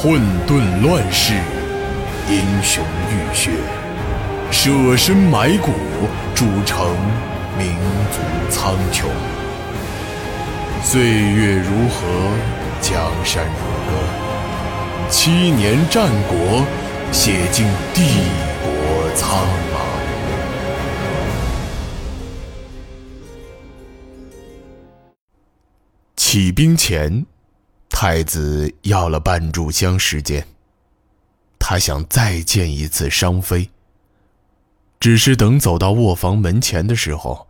[0.00, 1.34] 混沌乱世，
[2.30, 3.50] 英雄浴血，
[4.48, 5.72] 舍身埋骨，
[6.36, 6.86] 铸成
[7.58, 7.74] 民
[8.12, 9.06] 族苍穹。
[10.84, 12.06] 岁月如河，
[12.80, 16.64] 江山如歌，七年战国，
[17.10, 18.02] 写尽帝
[18.62, 19.36] 国苍
[19.74, 19.78] 茫。
[26.14, 27.26] 起兵前，
[28.00, 30.46] 太子要了半炷香时间。
[31.58, 33.68] 他想再见一次商妃。
[35.00, 37.48] 只是等走到卧房门前的时候，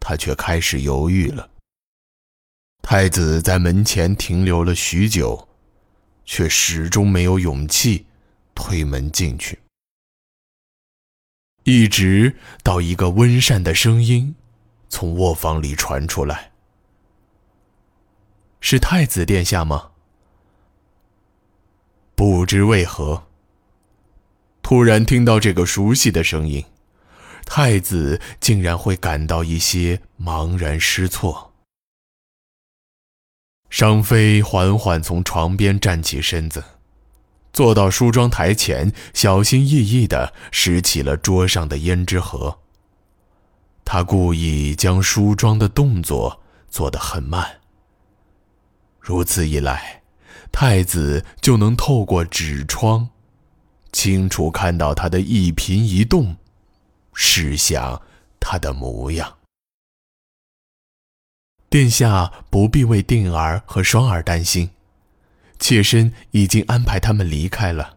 [0.00, 1.48] 他却开始犹豫了。
[2.82, 5.46] 太子在门前停留了许久，
[6.24, 8.04] 却始终没有勇气
[8.56, 9.60] 推门进去，
[11.62, 14.34] 一直到一个温善的声音
[14.88, 16.47] 从卧房里传出来。
[18.70, 19.92] 是太子殿下吗？
[22.14, 23.24] 不知为何，
[24.60, 26.62] 突然听到这个熟悉的声音，
[27.46, 31.54] 太子竟然会感到一些茫然失措。
[33.70, 36.62] 商妃缓缓从床边站起身子，
[37.54, 42.58] 坐到梳妆台前，小心翼翼地拾起了桌上的胭脂盒。
[43.86, 47.60] 她故意将梳妆的动作做得很慢。
[49.08, 50.02] 如此一来，
[50.52, 53.08] 太子就能透过纸窗，
[53.90, 56.36] 清楚看到他的一颦一动，
[57.14, 58.02] 试想
[58.38, 59.38] 他的模样。
[61.70, 64.72] 殿下不必为定儿和双儿担心，
[65.58, 67.96] 妾身已经安排他们离开了。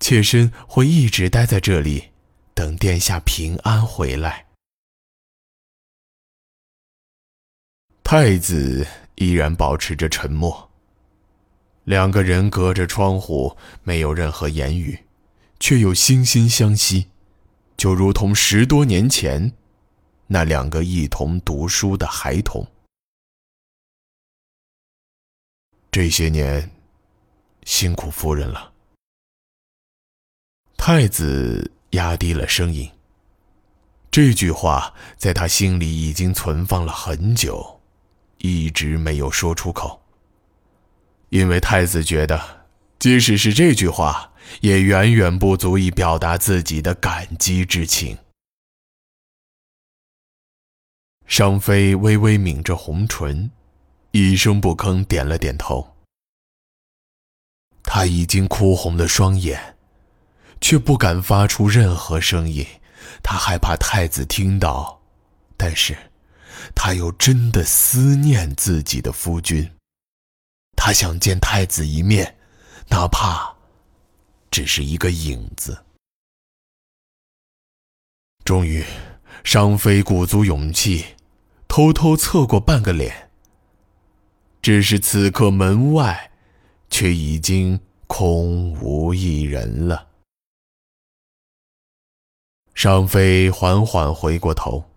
[0.00, 2.10] 妾身会一直待在这里，
[2.54, 4.46] 等殿下平安回来。
[8.02, 8.84] 太子。
[9.16, 10.70] 依然保持着沉默。
[11.84, 15.04] 两个人隔着窗户，没有任何言语，
[15.60, 17.08] 却又惺惺相惜，
[17.76, 19.52] 就如同十多年前
[20.28, 22.66] 那两个一同读书的孩童。
[25.90, 26.70] 这些年，
[27.64, 28.72] 辛苦夫人了。
[30.76, 32.90] 太子压低了声音。
[34.10, 37.73] 这句话在他心里已经存放了很久。
[38.44, 40.02] 一直没有说出口，
[41.30, 42.66] 因为太子觉得，
[42.98, 48.18] 即使是这句话，也远远不足以表达自己的感激之情。
[51.24, 53.50] 商妃微微抿着红唇，
[54.10, 55.96] 一声不吭，点了点头。
[57.82, 59.78] 她已经哭红了双眼，
[60.60, 62.66] 却不敢发出任何声音，
[63.22, 65.00] 她害怕太子听到，
[65.56, 65.96] 但是。
[66.74, 69.70] 他又真的思念自己的夫君，
[70.76, 72.36] 他想见太子一面，
[72.88, 73.56] 哪怕
[74.50, 75.84] 只是一个影子。
[78.44, 78.84] 终于，
[79.42, 81.16] 商妃鼓足勇气，
[81.66, 83.30] 偷偷侧过半个脸。
[84.62, 86.30] 只是此刻门外，
[86.88, 90.08] 却已经空无一人了。
[92.74, 94.93] 商妃缓缓回过头。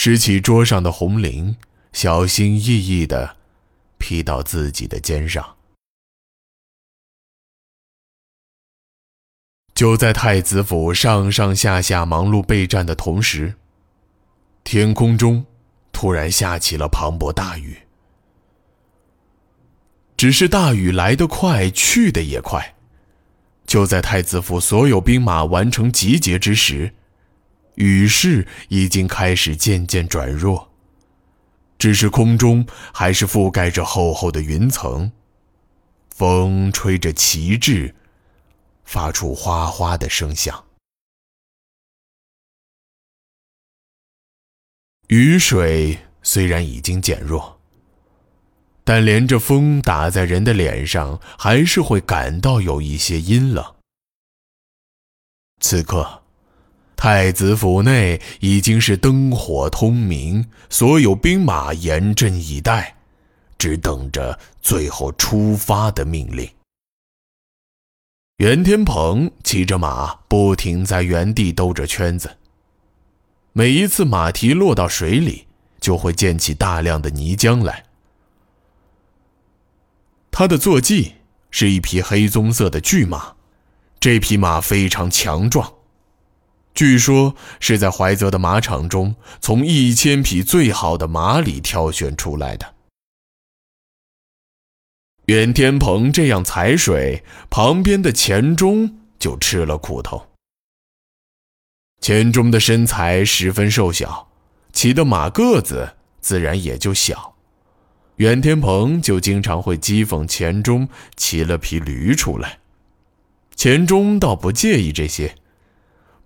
[0.00, 1.56] 拾起桌上的红绫，
[1.92, 3.36] 小心翼翼地
[3.98, 5.56] 披到自己的肩上。
[9.74, 13.56] 就在太子府上上下下忙碌备战的同时，
[14.62, 15.44] 天空中
[15.90, 17.76] 突然下起了磅礴大雨。
[20.16, 22.76] 只是大雨来得快，去得也快。
[23.66, 26.94] 就在太子府所有兵马完成集结之时。
[27.78, 30.68] 雨势已经开始渐渐转弱，
[31.78, 35.12] 只是空中还是覆盖着厚厚的云层，
[36.10, 37.94] 风吹着旗帜，
[38.82, 40.64] 发出哗哗的声响。
[45.06, 47.60] 雨水虽然已经减弱，
[48.82, 53.76] 但连着风打在人的脸上，还是会感到有一些阴冷。
[55.60, 56.17] 此刻。
[56.98, 62.96] 太子府内已经是灯火通明，所有兵马严阵以待，
[63.56, 66.50] 只等着最后出发的命令。
[68.38, 72.38] 袁天鹏骑着马，不停在原地兜着圈子。
[73.52, 75.46] 每一次马蹄落到水里，
[75.80, 77.84] 就会溅起大量的泥浆来。
[80.32, 81.14] 他的坐骑
[81.52, 83.36] 是一匹黑棕色的巨马，
[84.00, 85.77] 这匹马非常强壮。
[86.78, 92.76] 据说是在怀泽的马场中，从一千匹最好的马里挑选出来的。
[95.24, 100.28] 袁天鹏这样踩水，旁边的钱钟就吃了苦头。
[102.00, 104.28] 钱钟的身材十分瘦小，
[104.72, 107.34] 骑的马个子自然也就小。
[108.18, 112.60] 袁天鹏就经常会讥讽钱钟骑了匹驴出来，
[113.56, 115.34] 钱钟倒不介意这些，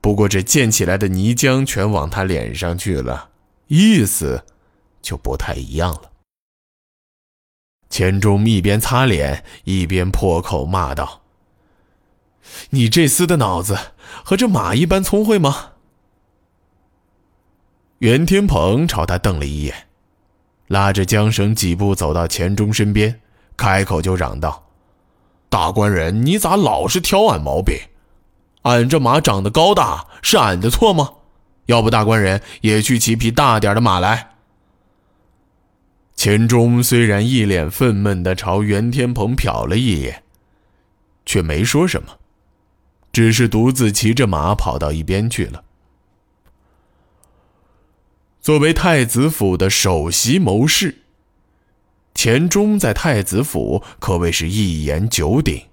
[0.00, 3.30] 不过这溅起来的泥浆全往他脸上去了，
[3.66, 4.44] 意思
[5.02, 6.10] 就不太一样了。
[7.90, 11.22] 钱钟一边擦脸，一边破口骂道
[12.70, 13.76] ：“你这厮的脑子
[14.24, 15.72] 和这马一般聪慧吗？”
[17.98, 19.88] 袁天鹏朝他瞪了一眼，
[20.68, 23.20] 拉着缰绳几步走到钱钟身边，
[23.56, 24.70] 开口就嚷道
[25.50, 27.76] ：“大官人，你咋老是挑俺毛病？
[28.62, 31.14] 俺这马长得高大，是俺的错吗？
[31.66, 34.28] 要不大官人也去骑匹大点的马来。”
[36.14, 40.22] 钱钟虽然一脸愤懑地朝袁天鹏瞟了一眼，
[41.24, 42.18] 却没说什么，
[43.10, 45.64] 只是独自骑着马跑到一边去了。
[48.42, 50.98] 作为太子府的首席谋士，
[52.14, 55.69] 钱钟在太子府可谓是一言九鼎。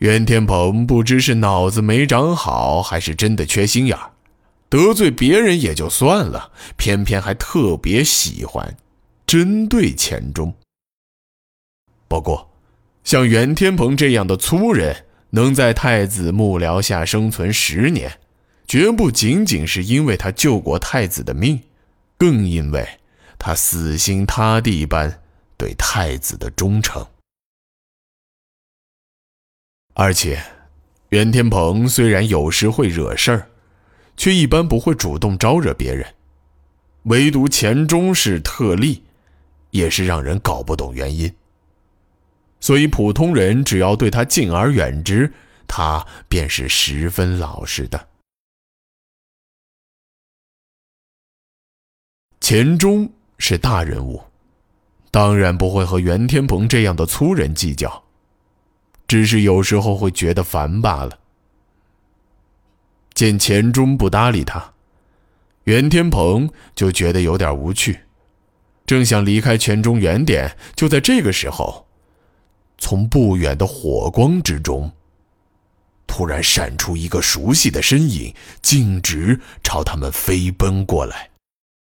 [0.00, 4.12] 袁天鹏不知是脑子没长好，还是真的缺心眼儿。
[4.70, 8.78] 得罪别人也就算了，偏偏还特别喜欢
[9.26, 10.54] 针对钱钟。
[12.08, 12.50] 不过，
[13.04, 18.20] 像袁天鹏这样的粗人能在太子幕僚下生存十年，
[18.66, 21.60] 绝不仅仅是因为他救过太子的命，
[22.16, 22.88] 更因为
[23.38, 25.20] 他死心塌地般
[25.58, 27.06] 对太子的忠诚。
[29.94, 30.42] 而且，
[31.10, 33.46] 袁天鹏虽然有时会惹事儿。
[34.16, 36.06] 却一般不会主动招惹别人，
[37.04, 39.02] 唯独钱钟是特例，
[39.70, 41.34] 也是让人搞不懂原因。
[42.60, 45.32] 所以普通人只要对他敬而远之，
[45.66, 48.08] 他便是十分老实的。
[52.42, 54.22] 钱钟是大人物，
[55.10, 58.04] 当然不会和袁天鹏这样的粗人计较，
[59.10, 61.18] 只是有时候会觉得烦罢了。
[63.12, 64.72] 见钱钟不搭理他，
[65.64, 68.02] 袁天鹏就觉得有点无趣，
[68.86, 71.88] 正想离开钱钟远点，就在这个时候，
[72.78, 74.92] 从不远的火光之中，
[76.06, 81.29] 突然闪出一个熟悉的身影，径直朝他们飞奔过来。